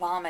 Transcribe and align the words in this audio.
Vomit. 0.00 0.28